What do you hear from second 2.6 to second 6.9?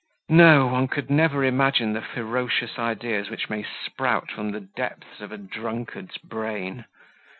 ideas which may sprout from the depths of a drunkard's brain.